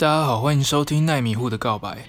[0.00, 2.04] 大家好，欢迎收听奈米户的告白。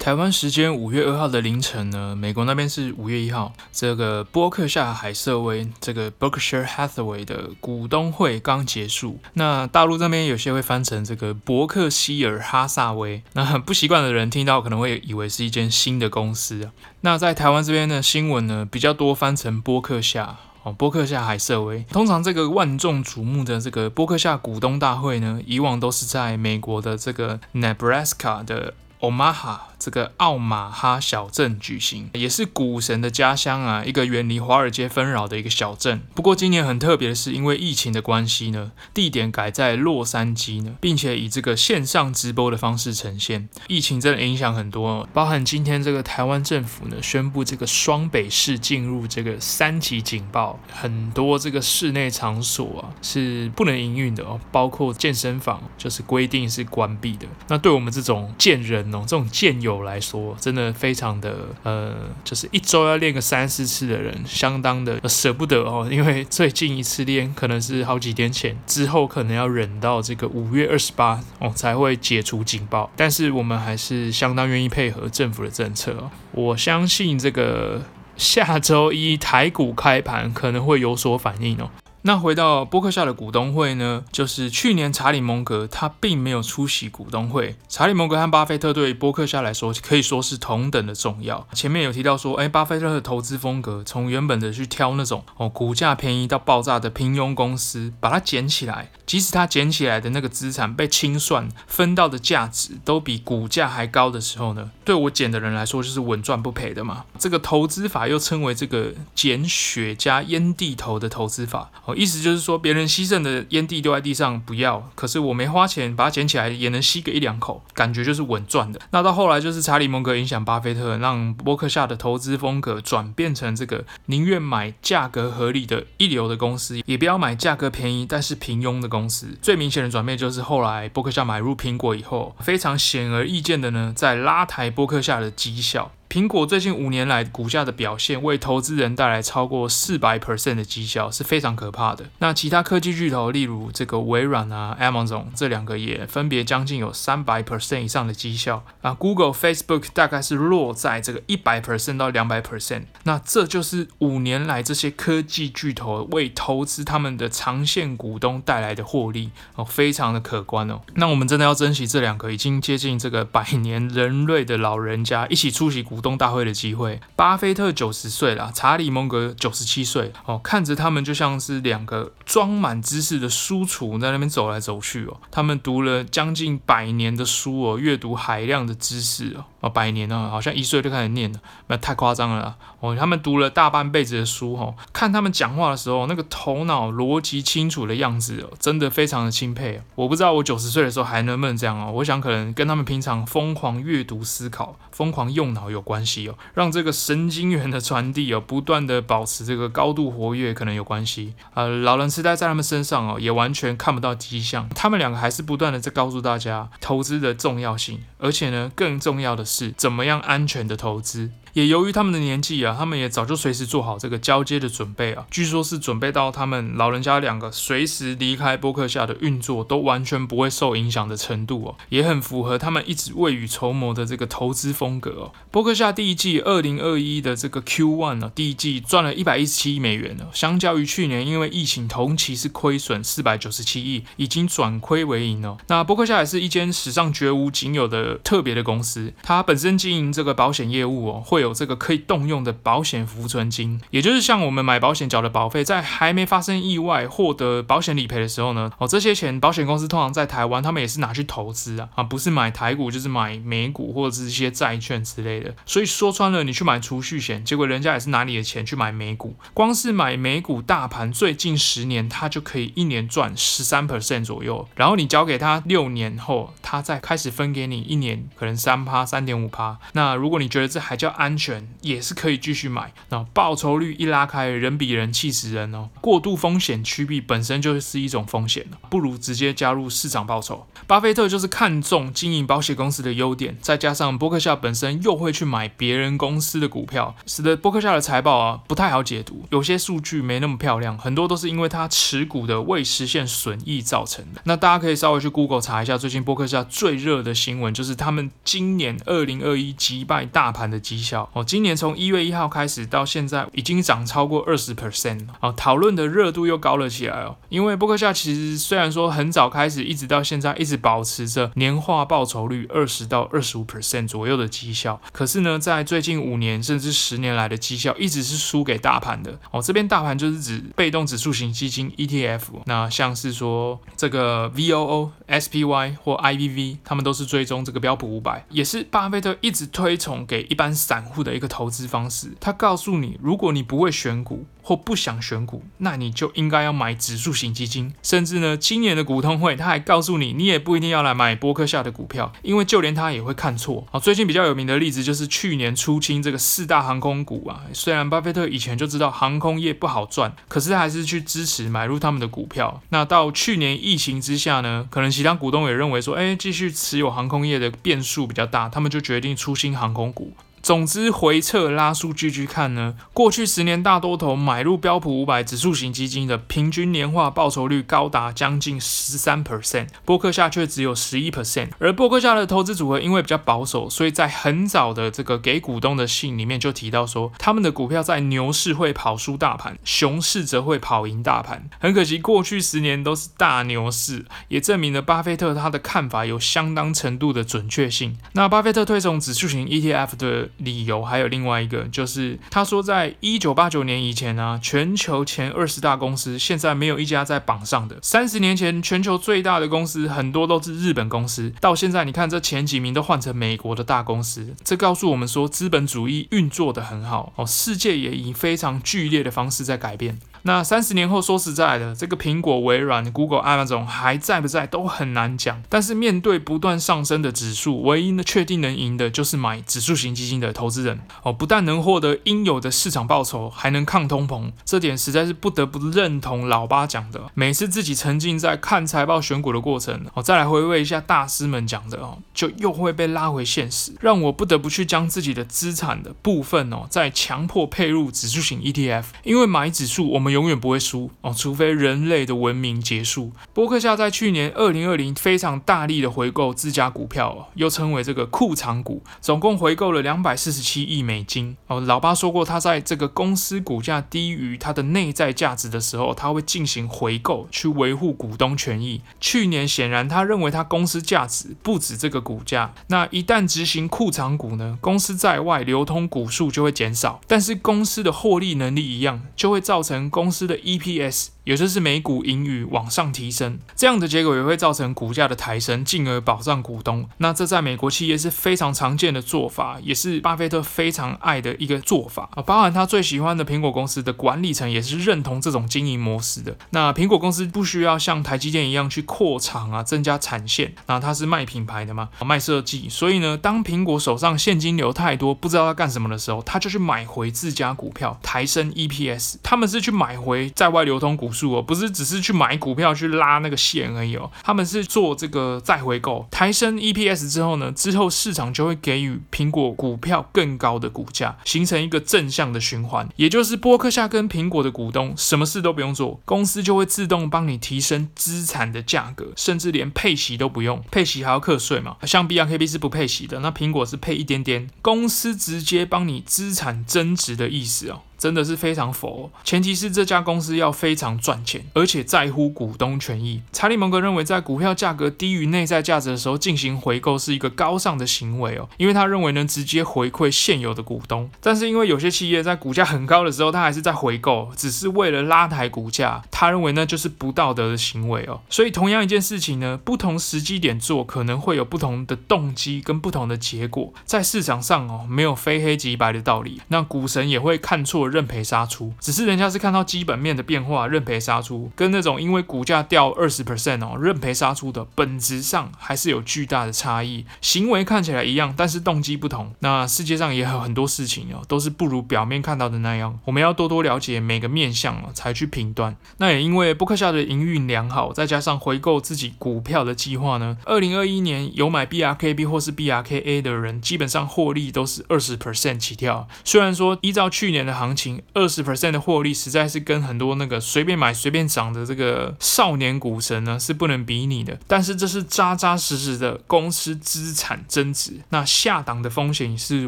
[0.00, 9.20] 台湾时间五月二号的凌晨呢，美国那边是五月一号，这个波克夏海瑟威这个 Berkshire Hathaway 的股东会刚结束。
[9.34, 16.72] 那大陆这边有些会翻成这个伯克希尔哈萨威，那很不习惯的人听到可能会以为是一间新的公司。
[17.02, 20.38] 那在台湾这边的新闻呢，比较多翻成波克夏。
[20.62, 29.56] 哦，波克夏海瑟薇，通常这个万众瞩目的这个波克夏股东大会呢，以往都是在美国的这个 Nebraska 的 Omaha。
[29.80, 36.02] 这个奥马哈小镇举行，也是股神的家乡啊，一个远离华尔街纷扰的一个小镇。
[36.14, 43.48] 不过今年很特别的是，因为疫情的关系呢，地点改在洛杉矶呢，并且以这个线上直播的方式呈现。
[43.68, 57.26] 疫情真的影响很多，包含今天这个台湾政府呢宣布这个双北市进入这个三级警报，很多这个室内场所啊是不能营运的哦，包括健身房就是规定是关闭的。
[57.48, 59.69] 那对我们这种贱人哦，这种贱友。
[59.76, 72.90] 有来说，真的非常的呃，就是一周要练个三四次的人，相当的舍不得哦，因为最近一次练可能是好几天前，之后可能要忍到这个五月二十八哦才会解除警报。
[72.96, 76.10] 但是我们还是相当愿意配合政府的政策哦。
[76.32, 77.82] 我相信这个
[78.16, 81.70] 下周一台股开盘可能会有所反应哦。
[82.02, 87.56] 那回到波克夏的股东会呢，就是去年查理蒙格他并没有出席股东会。
[87.68, 91.46] 查理蒙格和巴菲特对波克夏来说可以说是同等的重要。
[91.52, 107.04] 前面有提到说，哎，巴菲特的投资风格从原本的去挑那种哦股价便宜到爆炸的平庸公司，把它捡起来，即使他捡起来的那个资产被清算分到的价值都比股价还高的时候呢，对我捡的人来说就是稳赚不赔的嘛。
[107.18, 111.70] 这个投资法又称为这个捡雪茄烟蒂头的投资法。
[111.94, 118.80] 意思就是说，别人吸剩的烟蒂丢在地上不要，可是我没花钱把它捡起来，也能吸个一两口，感觉就是稳赚的。
[118.90, 129.38] 那到后来就是查理蒙格影响巴菲特，让波克夏的投资风格转变成这个宁愿买价格合理的一流的公司，也不要买价格便宜但是平庸的公司。
[129.40, 135.92] 最明显的转变就是后来波克夏买入苹果以后，非常显而易见的呢，在拉抬波克夏的绩效。
[136.10, 142.06] 苹果最近五年来股价的表现，为投资人带来超过四百 percent 的绩效，是非常可怕的。
[142.18, 148.92] 那其他科技巨头，例如这个微软啊、Amazon 这两个也分别将近有三百 percent 以上的绩效啊。
[148.94, 152.86] Google、Facebook 大概是落在这个一百 percent 到两百 percent。
[153.04, 160.80] 那这就是五年来这些科技巨头为投资他们的长线股东带来的获利哦，非常的可观哦。
[160.94, 165.99] 那我们真的要珍惜这两个已经接近这个百年人类的老人家一起出席股。
[166.00, 179.44] 股东大会的机会，巴菲特九十岁了，查理蒙格九十七岁哦，看着他们就像是两个装满知识的书橱在那边走来走去哦，他们读了将近百年的书哦，阅读海量的知识哦。
[179.60, 182.56] 哦，百年了，好像一岁就开始念了，那太夸张了。
[182.78, 189.82] 哦，他们读了大半辈子的书，哦，看他们讲话的时候，那个头脑逻辑清楚的样子，哦，真的非常的钦佩。
[189.96, 191.92] 我不知道我九十岁的时候还能不能这样哦。
[191.96, 201.32] 我想可能跟他们平常疯狂阅读、思考、疯狂用脑有关系哦，让这个神经元的传递哦，不断的保持这个高度活跃，可能有关系。
[201.54, 204.68] 呃，老人痴呆在他们身上哦，也完全看不到迹象。
[204.74, 211.30] 他们两个还是不断的在告诉大家投资的重要性，而且呢，更重要的是怎么样安全的投资。
[211.54, 215.26] 也由于他们的年纪啊，他们也早就随时做好这个交接的准备啊。
[215.30, 225.32] 据说是准备到他们老人家两个随时离开波克夏的运作都完全不会受影响的程度哦，也很符合他们一直未雨绸缪的这个投资风格哦。
[225.50, 235.58] 波克夏第一季二零二一的这个 Q1 呢，第一季赚了一百一十七亿美元呢，相较于去年因为疫情同期是亏损四百九十七亿，已经转亏为盈哦。
[235.66, 241.39] 那波克夏也是一间史上绝无仅有的特别的公司，它本身经营这个保险业务哦，会。
[241.40, 255.54] 有这个可以动用的保险浮存金，也就是像我们买保险缴的保费，在还没发生意外获得保险理赔的时候呢，哦，这些钱保险公司通常在台湾，他们也是拿去投资啊，啊，不是买台股就是买美股或者是一些债券之类的。
[255.66, 269.78] 所以说穿了，你去买储蓄险，结果人家也是拿你的钱去买美股，光是买美股大盘，最近十年他就可以一年赚十三 percent 左右，然后你交给他六年后，他再开始分给你一年可能三趴三点五趴。
[269.92, 272.92] 那如果你觉得这还叫安安全，也是可以继续买。
[273.10, 275.88] 那报酬率一拉开，人比人气死人哦。
[276.00, 280.66] 过度风险趋避本身就是一种风险，不如直接加入市场报酬。
[280.88, 294.40] 巴菲特就是看中经营保险公司的优点，再加上波克夏本身又会去买别人公司的股票，使得波克夏的财报啊不太好解读，有些数据没那么漂亮，很多都是因为他持股的未实现损益造成的。
[294.44, 307.36] 那大家可以稍微去 Google 查一下，最近波克夏最热的新闻就是他们今年二零二一击败大盘的绩效哦，今年从一月一号开始到现在已经涨超过二十 percent 哦，讨论的热度又高了起来哦。
[307.48, 319.60] 因为波克夏其实虽然说很早开始，一直到现在一直保持着年化报酬率二十到二十五 percent 左右的绩效，可是呢，在最近五年甚至十年来的绩效一直是输给大盘的哦。
[319.60, 332.32] 这边大盘就是指被动指数型基金 ETF，那像是说这个 VOO、SPY 或 IVV，他们都是追踪这个标普五百，也是巴菲特一直推崇给一般散户的一个投资方式。
[332.40, 337.92] 他告诉你，如果你不会选股，或不想选股，那你就应该要买指数型基金。
[338.02, 343.86] 甚至呢，今年的股东会他还告诉你，你也不一定要来买波克夏的股票，因为就连他也会看错。
[343.90, 347.64] 好，最近比较有名的例子就是去年出清这个四大航空股啊。
[347.72, 352.80] 虽然巴菲特以前就知道航空业不好赚，可是还是去支持买入他们的股票。
[352.90, 360.32] 那到去年疫情之下呢，可能其他股东也认为说，哎，继续持有航空业的变数比较大，他们就决定出清航空股。
[360.62, 371.70] 总之，回测拉数据去看呢，过去十年大多头买入标普五百指数型基金的平均年化报酬率高达将近十三 percent，波克夏却只有十一 percent。
[371.78, 381.68] 而波克夏的投资组合因为比较保守，所以在很早的这个给股东的信里面就提到说，他们的股票在牛市会跑输大盘，熊市则会跑赢大盘。
[381.80, 388.18] 很可惜，过去十年都是大牛市，也证明了巴菲特他的看法有相当程度的准确性。
[388.34, 390.49] 那巴菲特推崇指数型 ETF 的。
[390.58, 397.98] 理由还有另外一个，就是他说，在一九八九年以前呢、全球前二十大公司现在没有一家在榜上的。
[398.02, 410.18] 三十年前，全球最大的公司很多都是日本公司，到现在你看这前几名都换成美国的大公司，这告诉我们说资本主义运作得很好哦，世界也以非常剧烈的方式在改变。
[410.42, 415.62] 那三十年后，说实在的，这个苹果、微软、Google、Amazon 还在不在都很难讲。
[415.68, 427.20] 但是面对不断上升的指数，唯一呢确定能赢的就是买指数型基金的投资人哦，不但能获得应有的市场报酬，还能抗通膨，这点实在是不得不认同老巴讲的。
[427.34, 440.29] 每次自己沉浸在看财报选股的过程哦，再来回味一下大师们讲的哦，就又会被拉回现实，让我不得不去将自己的资产的部分哦，再强迫配入指数型 ETF，因为买指数我们。
[440.30, 443.32] 永远不会输哦，除非人类的文明结束。
[443.52, 451.80] 波克夏在去年二零二零非常大力的回购自家股票，又称为这个库藏股，总共回购了两百四十七亿美金哦。
[451.80, 459.02] 老巴说过，他在这个公司股价低于它的内在价值的时候，他会进行回购去维护股东权益。
[459.20, 471.28] 去年显然他认为他公司价值不止这个股价，那一旦执行库藏股呢，公司在外流通股数就会减少，但是公司的获利能力一样，就会造成公司的 EPS。
[471.44, 477.08] 也就是每股盈余往上提升，这样的结果也会造成股价的抬升，进而保障股东。
[477.18, 482.42] 那这在美国企业是非常常见的做法，也是巴菲特非常爱的一个做法啊。
[482.42, 486.56] 包含他最喜欢的苹果公司的管理层也是认同这种经营模式的。
[486.70, 490.74] 那苹果公司不需要像台积电一样去扩厂啊，增加产线。
[490.86, 492.88] 那它是卖品牌的嘛，卖设计。
[492.90, 499.36] 所以呢，当苹果手上现金流太多，不知道要干什么的时候，他就去买回自家股票，抬升 EPS。
[499.42, 501.29] 他们是去买回在外流通股。
[501.62, 513.08] 不是只是去买股票去拉那个线而已哦，他们是做这个再回购，抬升 EPS 之后呢，之后市场就会给予苹果股票更高的股价，形成一个正向的循环。
[513.16, 521.96] 也就是波克夏跟苹果的股东什么事都不用做，公司就会自动帮你提升资产的价格，甚至连配息都不用，配息还要课税嘛。
[522.02, 528.02] 像 BRKB 是不配息的，那苹果是配一点点，公司直接帮你资产增值的意思哦。
[528.20, 533.42] 真的是非常佛，前提是这家公司要非常赚钱，而且在乎股东权益。
[533.50, 541.30] 查理蒙格认为，在股票价格低于内在价值的时候进行回购是一个高尚的行为哦，因为他认为能直接回馈现有的股东。
[541.40, 548.42] 但是因为有些企业在股价很高的时候，他还是在回购，只是为了拉抬股价，他认为那就是不道德的行为哦。
[548.50, 553.94] 所以同样一件事情呢，不同时机点做可能会有不同的动机跟不同的结果。
[554.04, 556.60] 在市场上哦，没有非黑即白的道理。
[556.68, 567.24] 那股神也会看错认赔杀出，只是人家是看到基本面的变化认赔杀出，跟那种因为股价掉二十 percent 哦认赔杀出的本质上还是有巨大的差异。
[567.40, 569.54] 行为看起来一样，但是动机不同。
[569.60, 573.18] 那世界上也有很多事情哦，都是不如表面看到的那样。
[573.24, 575.96] 我们要多多了解每个面相哦，才去评断。
[576.18, 586.28] 那也因为波克夏的营运良好，再加上回购自己股票的计划呢，二零二一年有买 BRKB 或是 BRKA 的人，基本上获利都是二十 percent 起跳。
[586.44, 587.99] 虽然说依照去年的行情，
[588.34, 599.86] 二十 percent 的获利实在是跟很多那个随便买随便涨的这个少年股神呢是不能比拟的，但是这是扎扎实实的公司资产增值，那下档的风险是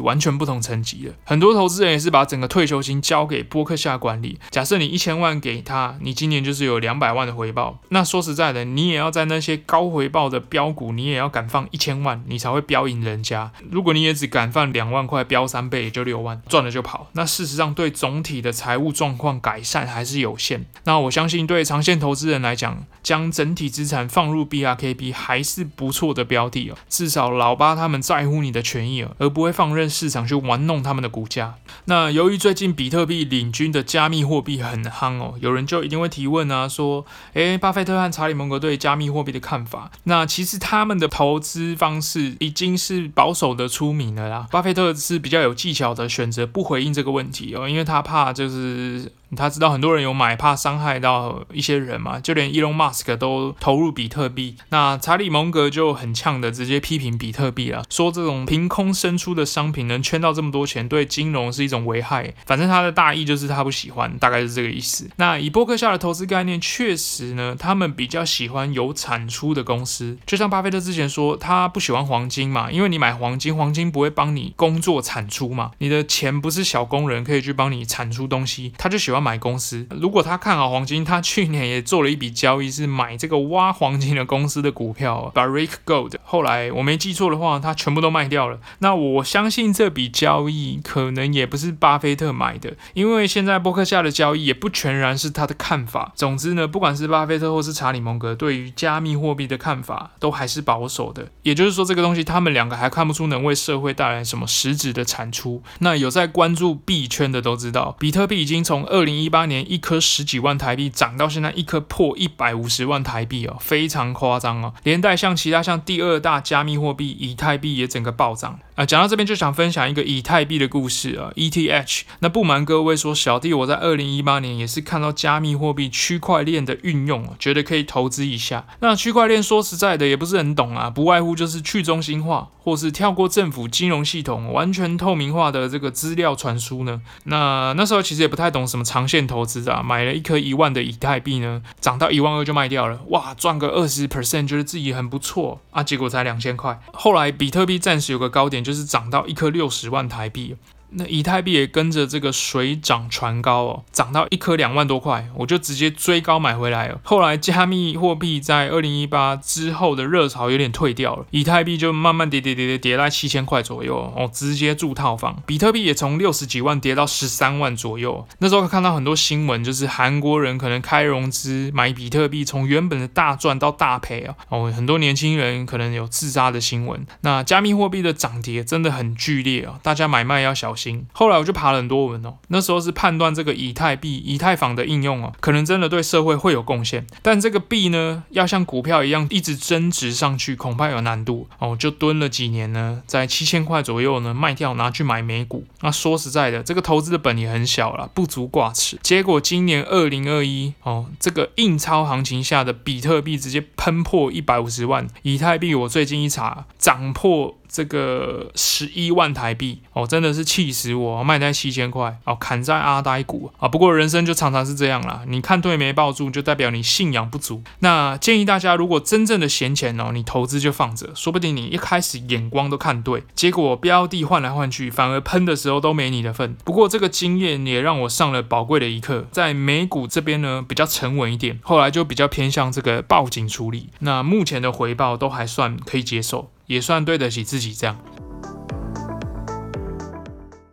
[0.01, 1.13] 完全不同层级的。
[1.23, 7.79] 很多投资人也是把整个退休金交给波克夏管理，假设你一千万给他，你今年就是有两百万的回报。
[7.89, 13.51] 那说实在的，你也要在那些高回报的标股，你也要敢放一千万，你才会飙赢人家。
[13.71, 17.09] 如果你也只敢放两万块，飙三倍也就六万，赚了就跑。
[17.13, 20.65] 那事实上对总体的财务状况改善还是有限。
[20.83, 26.75] 那我相信对长线投资人来讲，将整体资产放入 BRKB 还是不错的标的哦。
[26.89, 31.55] 至少老巴他们在乎你的权益哦，而不会放任市场去玩弄他们的股价。
[31.85, 37.05] 那由于最近比特币领军的加密货币很夯哦，有人就一定会提问啊，说，
[37.35, 39.89] 诶，巴菲特和查理蒙格对加密货币的看法？
[40.03, 44.47] 那其实他们的投资方式已经是保守的出名了啦。
[44.51, 49.11] 巴菲特是比较有技巧的选择不回应这个问题哦，因为他怕就是。
[49.35, 54.55] 他知道很多人有买，怕伤害到一些人嘛，就连 Elon Musk 都投入比特币。
[54.69, 62.33] 那查理蒙格就很呛的直接批评比特币了，说这种凭空生出的商品能圈到这么多钱，对金融是一种危害。
[62.45, 65.09] 反正他的大意就是他不喜欢，大概是这个意思。
[65.15, 70.17] 那以波克夏的投资概念，确实呢，他们比较喜欢有产出的公司。
[70.25, 79.22] 就像巴菲特之前说，他不喜欢黄金嘛，因为你买黄金，黄金不会帮你工作产出嘛，你的钱不是小工人可以去帮你产出东西，他就喜欢。
[79.23, 86.13] 买公司，如果他看好黄金，他去年也做了一笔交易，是买这个挖黄金的公司的股票，Barrick Gold。
[86.23, 88.59] 后来我没记错的话，他全部都卖掉了。
[88.79, 96.11] 那我相信这笔交易可能也不是巴菲特买的，因为现在波克夏的交易也不全然是他的看法。
[96.15, 101.29] 总之呢，不管是巴菲特或是查理蒙格，对于加密货币的看法都还是保守的。
[101.43, 105.61] 也就是说，这个东西他们两个还看不出能为社会带来什么实质的产出。
[105.79, 114.73] 那有在关注币圈的都知道，比特币已经从二零一八年一颗十几万台币涨到现在一颗破一百五十万台币哦，非常夸张哦。
[114.83, 118.85] 连带像其他像第二大加密货币以太币也整个暴涨啊。
[118.85, 122.01] 讲到这边就想分享一个以太币的故事啊，ETH。
[122.19, 128.65] 那不瞒各位说，小弟我在二零一八年也是看到加密货币区块链的运用，觉得可以投资一下。
[128.79, 137.01] 那区块链说实在的也不是很懂啊，不外乎就是去中心化，或是跳过政府金融系统，完全透明化的这个资料传输呢。
[137.23, 138.83] 那那时候其实也不太懂什么。
[138.93, 146.79] 长线投资啊，买了一颗一万的以太币呢，涨到一万二就卖掉了，哇，赚个二十 percent，觉得自己很不错啊，结果才两千块。
[146.93, 150.55] 后来比特币暂时有个高点，就是涨到一颗六十万台币。
[150.95, 156.99] 那以太币也跟着这个水涨船高哦，涨到一颗两万多块，我就直接追高买回来了。
[157.03, 165.41] 后来加密货币在二零一八之后的热潮有点退掉了，以太币就慢慢跌跌跌跌跌到七千块左右哦，直接住套房。
[165.45, 168.27] 比特币也从六十几万跌到十三万左右。
[168.37, 177.03] 那时候看到很多新闻，就是韩国人可能开融资买比特币，从原本的大赚到大赔啊哦，很多年轻人可能有自杀的新闻。
[177.21, 180.82] 那加密货币的涨跌真的很剧烈啊，大家买卖要小心。
[181.11, 191.75] 后来我就爬了很多文哦，那时候是判断这个以太币、以太坊的应用哦，可能真的对社会会有贡献，但这个币呢，要像股票一样一直增值上去，恐怕有难度哦。
[191.79, 195.65] 就蹲了几年呢，在七千块左右呢卖掉，拿去买美股。
[195.81, 198.97] 那说实在的，这个投资的本也很小了，不足挂齿。
[199.01, 207.55] 结果今年二零二一哦，这个印钞行情下的比特币直接喷破一百五十万，以太币我最近一查涨破。
[207.73, 211.23] 这个十一万台币哦，真的是气死我！
[211.23, 213.67] 卖在七千块哦，砍在阿呆股啊。
[213.67, 217.63] 不过人生就常常是这样啦，你看对没抱住，就代表你信仰不足。
[217.79, 226.55] 那建议大家，如果真正的闲钱哦，你投资就放着，说不定你一开始眼光都看对，结果标的换来换去，反而喷的时候都没你的份。
[226.63, 233.89] 不过这个经验也让我上了宝贵的一课，在美股这边呢比较沉稳一点，后来就比较偏向这个报警处理。
[233.99, 236.51] 那目前的回报都还算可以接受。
[236.67, 237.97] 也算对得起自己这样。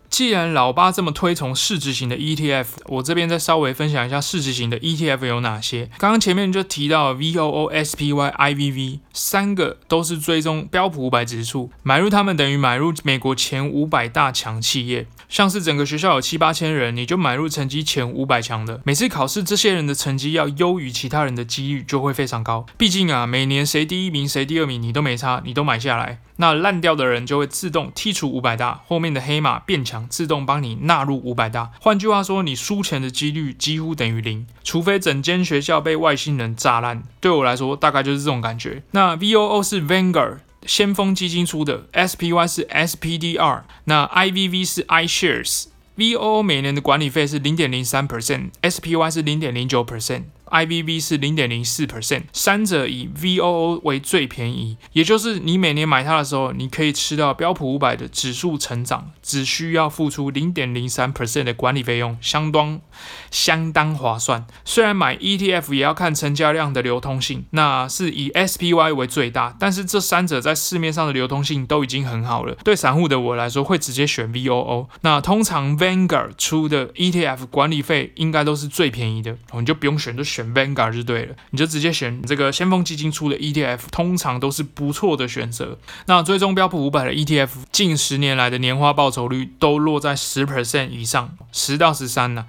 [0.09, 5.88] 既然老爸这么推崇市值型的 ETF，我这边再稍微分享一下市值型的 ETF 有哪些。
[5.97, 15.06] 刚刚前面就提到 VOO、SPY、IVV 三个都是追踪标普五百指数，买入它们等于买入美国前五百大强企业。
[15.30, 22.66] 像是整个学校有七八千人，你就买入成绩前五百强的，每次考试这些人的成绩要优于其他人的几率就会非常高。
[22.76, 31.70] 毕竟啊，每年谁第一名谁第二名你都没差，你都买下来，那烂掉的人就会自动剔除五百大，后面的黑马变强，自动帮你纳入五百大。
[31.80, 37.04] 换句话说，你输钱的几率几乎等于零，除非整间学校被外星人炸烂。
[37.20, 38.82] 对我来说，大概就是这种感觉。
[38.90, 40.38] 那 VOO 是 Vanguard。
[40.67, 50.25] 先锋基金出的 SPY 是 SPDR，那 IVV 是 iShares，VOO 每年的管理费是零点零三 percent，SPY 是零点零九 percent。
[50.50, 62.81] IVV 是零点零四 percent，三者以 VOO 为最便宜，也就是你每年买它的时候，你可以吃到标普五百的指数成长，只需要付出零点零三 percent 的管理费用，相当
[63.30, 64.47] 相当划算。
[64.64, 72.54] 虽然买 ETF 也要看成交量的流通性，那是以 SPY 为最大，但是这三者在市面上的流通性都已经很好了。
[72.62, 74.88] 对散户的我来说，会直接选 VOO。
[75.00, 80.50] 那通常 Vanguard 出的 ETF 管理费应该都是最便宜的，你就不用选，就选。
[80.50, 85.78] Vanguard 就对了，你就直接选这个先锋基金出的 ETF，通常都是不错的选择。
[86.07, 92.47] 那最终标普五百的 ETF，近十年来的年化报酬率都落在十 percent 以上，十到十三呢，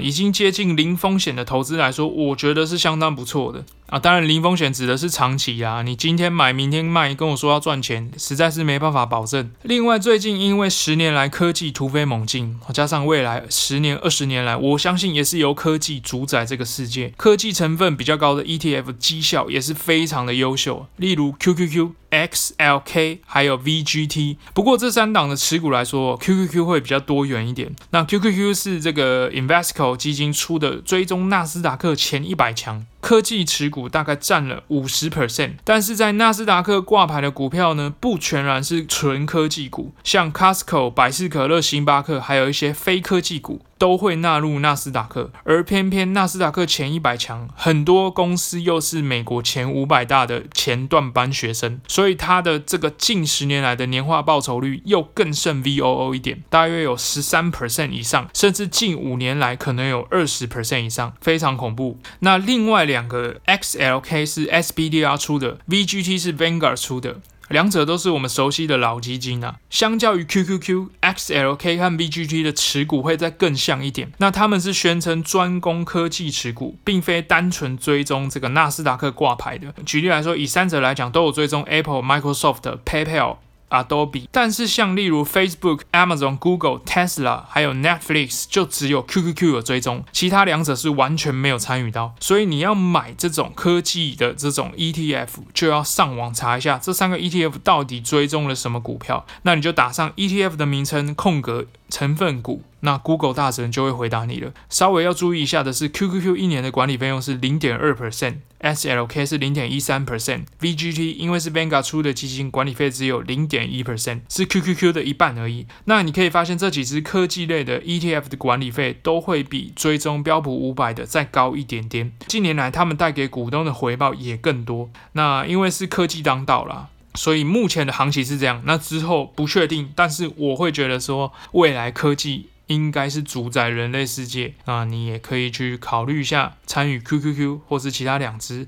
[0.00, 3.64] 已经接近零风险的投资来说，我觉得是相当不错的。
[3.92, 9.50] 啊，当然零风险指的是长期啊，你今天买明天卖，跟我说要赚钱，实在是没办法保证。
[9.64, 21.90] 另外，最近因为十年来科技突飞猛进，加上未来十年、二十年来，我相信也是由科技主宰这个世界，科技成分比较高的 ETF 绩效也是非常的优秀，例如 QQQ。
[22.12, 27.74] XLK 还有 VGT，不过这三档的持股来说，QQQ 会比较多元一点。
[27.88, 35.56] 那 QQQ 是这个 Invesco 基金出的追踪纳斯达克前一百强，科技持股大概占了五十 percent。
[35.64, 43.60] 但是在纳斯达克挂牌的股票呢，不全然是纯科技股，像 Costco、百事可乐、星巴克，还有一些非科技股。
[43.82, 61.98] 都会纳入纳斯达克，而偏偏纳斯达克前一百强，很多公司又是美国前五百大的前段班学生，所以它的这个近十年来的年化报酬率又更胜 VOO 一点，大约有十三 percent 以上，甚至近五年来可能有二十 percent 以上，非常恐怖。
[62.20, 67.16] 那另外两个 XLK 是 SPDR 出的，VGT 是 Vanguard 出的。
[67.52, 74.10] 两者都是我们熟悉的老基金啊，相较于 QQQ、XLK 和 BGT 的持股会再更像一点。
[74.18, 79.72] 那他们是宣称专攻科技持股，并非单纯追踪这个纳斯达克挂牌的。
[79.86, 83.36] 举例来说，以三者来讲，都有追踪 Apple、Microsoft、PayPal。
[83.72, 92.14] Adobe，但是像例如 Facebook、Amazon、Google、Tesla，还有 Netflix，就只有 QQQ 有追踪，其他两者是完全没有参与到。
[92.20, 99.26] 所以你要买这种科技的这种 ETF，就要上网查一下这三个 ETF 到底追踪了什么股票。
[99.42, 102.62] 那你就打上 ETF 的名称空格成分股。
[102.84, 104.52] 那 Google 大神就会回答你了。
[104.68, 115.68] 稍微要注意一下的是，QQQ 一年的管理费用是零点二 percent，SLK 是零点一三 percent，VGT 因为是 Vanguard 出的基金，管理费只有零点一 percent，是 QQQ 的一半而已。
[115.84, 122.10] 那你可以发现这几只科技类的 ETF 的管理费都会比追踪标普五百的再高一点点。
[122.26, 124.90] 近年来他们带给股东的回报也更多。
[125.12, 128.62] 那因为是科技当道啦，所以目前的行情是这样。
[128.64, 132.48] 那之后不确定，但是我会觉得说未来科技。
[132.68, 138.66] 应该是主宰人类世界，那你也可以去考虑一下参与 QQQ 或是其他两只。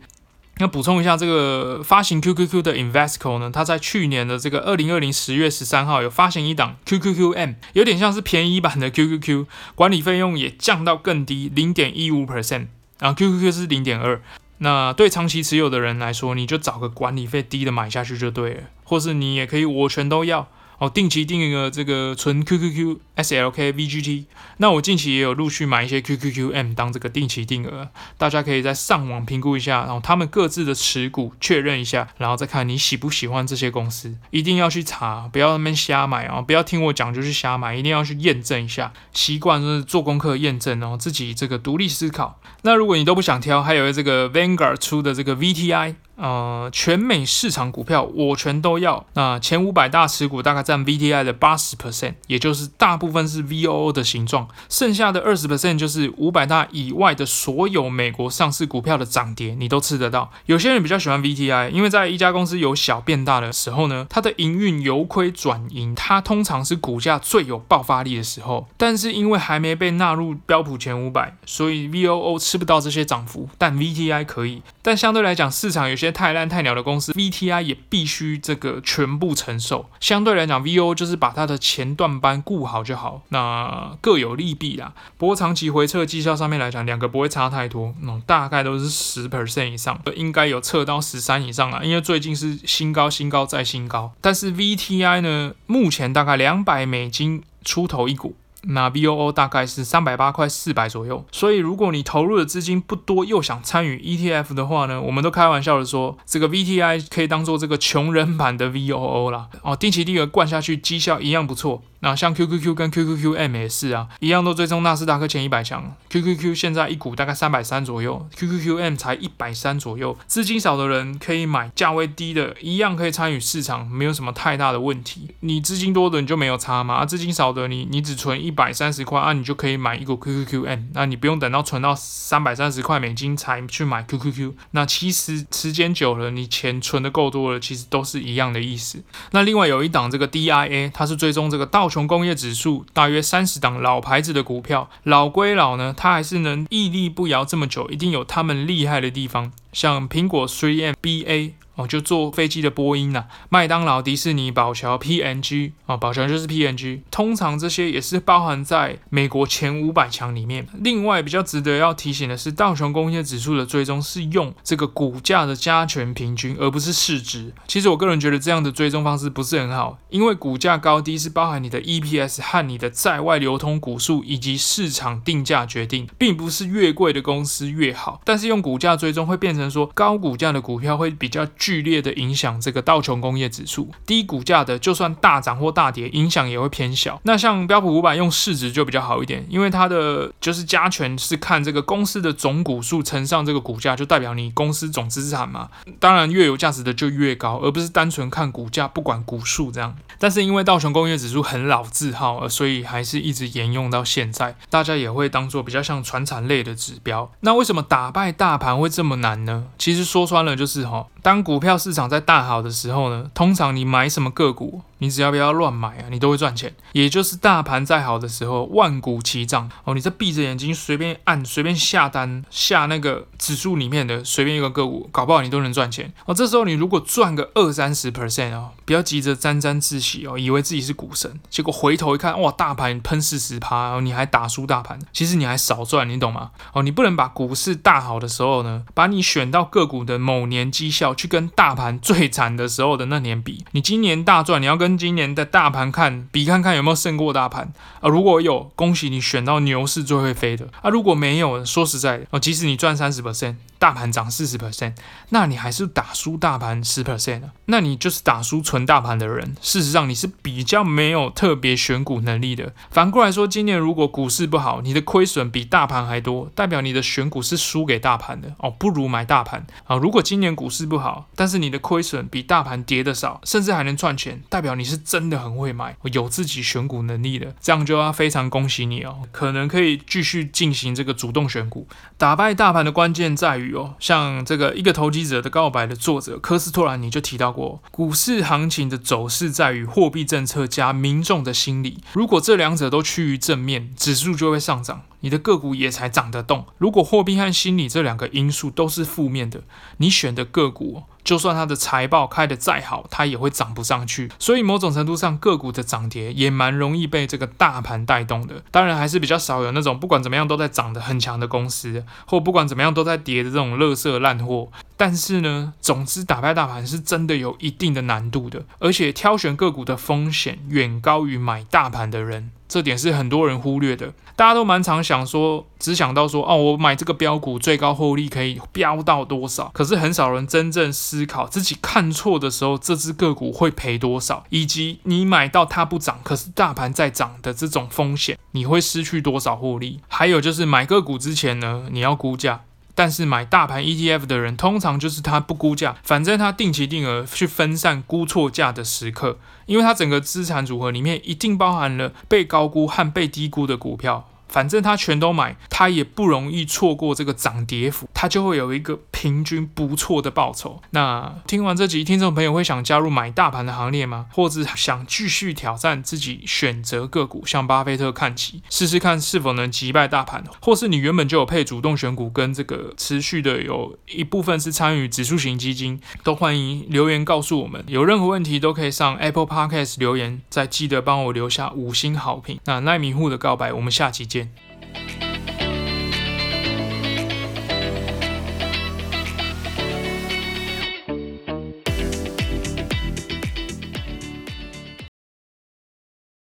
[0.59, 12.67] 那补充一下，这个发行 QQQ 的 Invesco 呢，它在去年的这个二零二零十月十三号有发行一档 QQQM，有点像是便宜版的 QQQ，管理费用也降到更低，零点一五 percent，
[12.99, 14.21] 然后 QQQ 是零点二。
[14.59, 20.49] 那对长期持有的人来说，你就找个管理费低的买下去就对了，或是你也可以我全都要。
[20.79, 24.25] 哦，定期定额这个纯 QQQ、SLK、VGT，
[24.59, 42.41] 那我近期也有陆续买一些 QQQM 当这个定期定额，大家可以在上网评估一下，然后他们各自的持股确认一下，然后再看你喜不喜欢这些公司，一定要去查，不要那边瞎买啊，不要听我讲就去瞎买，一定要去验证一下，习惯就是做功课验证，然后自己这个独立思考。
[42.63, 45.95] 那如果你都不想挑，还有这个 Vanguard 出的这个 VTI。
[46.17, 49.05] 呃，全美市场股票我全都要。
[49.15, 60.31] 那前五百大持股大概占 VTI 的八十 percent，也就是大部分是 VOO 的形状，剩下的二十 percent 就是五百大以外的所有美国上市股票的涨跌，你都吃得到。
[60.47, 68.69] 有些人比较喜欢 VTI，因为在一家公司由小变大的时候呢，它的营运由亏转盈，它通常是股价最有爆发力的时候。
[68.77, 74.63] 但是因为还没被纳入标普前五百，所以 VOO 吃不到这些涨幅，但 VTI 可以。
[74.81, 79.89] 但相对来讲，市场有些些太烂太鸟的公司，VTI 也必须这个全部承受。
[80.01, 84.93] 相对来讲，V O 就是把它的前段班顾好就好，那各有利弊啦。
[85.17, 91.81] 不过长期回测绩效上面来讲，两个不会差太多，嗯、大概都是十 percent 以上，应该有测到十三以上啦。
[91.83, 98.37] 因为最近是新高、新高再新高，但是 VTI 呢，目前大概两百美金出头一股。
[98.69, 109.49] 那 VOO 大概是三百八块四百左右，所以如果你投入的资金不多，又想参与 ETF 的话呢，我们都开玩笑的说，这个 VTI 可以当做这个穷人版的 VOO 啦。
[109.63, 111.83] 哦，定期定额灌下去，绩效一样不错。
[112.05, 115.97] 那像 QQQ 跟 QQQM 也是啊，一样都追踪纳斯达克前一百强。
[116.11, 120.17] QQQ 现在一股大概三百三左右，QQQM 才一百三左右。
[120.27, 125.31] 资金少的人可以买价位低的，一样可以参与市场，没有什么太大的问题。
[125.41, 134.53] 你资金多的你就没有差嘛，啊，资金少的你你只存一百三十块啊，你就可以买一股 QQQM，那你不用等到存到三百三十块美金才去买 QQQ。
[134.73, 139.03] 那其实时间久了，你钱存的够多了，其实都是一样的意思。
[139.31, 151.53] 那另外有一档这个 DIA，它是追踪这个道琼工业指数大约三十档老牌子的股票，老归老呢，它还是能屹立不摇这么久，一定有他们厉害的地方，像苹果 3M、BA。
[151.77, 160.67] 哦，就坐飞机的波音呐、啊，麦当劳、迪士尼、宝侨、P&G 啊，宝侨就是 P N G 通常这些也是包含在美国前五百强里面。
[160.81, 167.53] 另外，比较值得要提醒的是，道琼工业指数的追踪是用这个股价的加权平均，而不是市值。
[167.67, 178.21] 其实我个人觉得这样的追踪方式不是很好，因为股价高低是包含你的 EPS 和你的在外流通股数以及市场定价决定，并不是越贵的公司越好。
[178.25, 181.45] 但是用股价追踪会变成说，高股价的股票会比较。
[181.65, 187.19] 剧烈的影响这个道琼工业指数，低股价的就算大涨或大跌，影响也会偏小。
[187.23, 195.71] 那像标普五百用市值就比较好一点，因为它的就是加权是看这个公司的总股数乘上这个股价，就代表你公司总资产嘛。
[195.99, 199.97] 当然越有价值的就越高，而不是单纯看股价，不管股数这样。
[200.19, 207.33] 但是因为道琼工业指数很老字号，所以还是一直沿用到现在，大家也会当做比较像传产类的指标。
[207.41, 209.65] 那为什么打败大盘会这么难呢？
[209.79, 216.75] 其实说穿了就是哈，当股股票市场在大好的时候呢，通常你买什么个股，你只要不要乱买啊，你都会赚钱。
[216.93, 226.35] 也就是大盘再好的时候，万股齐涨哦，你这闭着眼睛随便按，随便下单下那个指数里面的随便一个个股，搞不好你都能赚钱哦。
[226.35, 236.53] 这时候你如果赚个二三十 percent 哦，不要急着沾沾自喜哦，以为自己是股神，结果回头一看，哇，大盘喷四十趴哦，你还打输大盘，其实你还少赚，你懂吗？
[236.73, 248.09] 哦，你不能把股市大好的时候呢，把你选到个股的某年绩效去跟大盘最惨的时候的那年比，你今年大赚，你要跟今年的大盘看比看看有没有胜过大盘啊？
[248.09, 250.91] 如果有，恭喜你选到牛市最会飞的啊！
[250.91, 253.57] 如果没有，说实在的哦，即使你赚三十 percent。
[253.85, 254.95] 大盘涨四十 percent，
[255.29, 259.55] 那你还是打输大盘十 percent，那你就是打输纯大盘的人。
[259.61, 262.73] 事实上，你是比较没有特别选股能力的。
[262.91, 269.97] 反过来说，今年如果股市不好，你的亏损比大盘还多，代表你的选股是输给大盘的哦，不如买大盘啊。
[269.97, 281.87] 如果今年股市不好，但是你的亏损比大盘跌的少，甚至还能赚钱，代表你是真的很会买，有自己选股能力的，这样就要非常恭喜你哦，可能可以继续进行这个主动选股。
[282.17, 283.74] 打败大盘的关键在于。
[283.99, 295.03] 像这个一个投机者的告白的作者科斯托兰尼就提到过，股市行情的走势在于货币政策加民众的心理，如果这两者都趋于正面，指数就会上涨。
[295.25, 296.67] 你的个股也才涨得动。
[296.77, 299.63] 如果货币和心理这两个因素都是负面的，
[299.97, 304.31] 你选的个股，就算它的财报开得再好，它也会涨不上去。
[304.39, 308.63] 所以某种程度上，个股的涨跌也蛮容易被这个大盘带动的。
[308.71, 314.69] 当然，还是比较少有那种不管怎么样都在涨得很强的公司，或不管怎么样都在跌的这种垃圾烂货。
[314.99, 322.51] 但是呢，总之打败大盘是真的有一定的难度的，而且挑选个股的风险远高于买大盘的人。
[322.75, 329.71] 这点是很多人忽略的，大家都蛮常想说，只想到说，哦，我买这个标股最高获利可以飙到多少？
[329.73, 340.01] 可是很少人真正思考自己看错的时候，这只个股会赔多少，以及你买到它不涨，可是大盘在涨的这种风险，你会失去多少获利？
[340.09, 342.63] 还有就是买个股之前呢，你要估价。
[342.95, 354.29] 但是买大盘 ETF 的人，通常就是他不估价，反正他定期定额去分散估错价的时刻，因为他整个资产组合里面一定包含了被高估和被低估的股票。
[354.49, 360.81] 反正他全都买，他也不容易错过这个涨跌幅，他就会有一个平均不错的报酬。
[360.91, 364.27] 那听完这集，听众朋友会想加入买大盘的行列吗？
[364.33, 370.45] 或者想继续挑战自己选择个股，向巴菲特看齐，试试看是否能击败大盘？
[370.61, 377.83] 或是你原本就有配主动选股，跟这个持续的有一部分是参与指数型基金，都欢迎留言告诉我们。
[377.87, 382.59] 有任何问题都可以上 Apple Podcast 留言，再记得帮我留下五星好评。
[382.67, 384.34] 那奈米户的告白，我们下期见。
[384.35, 384.49] 间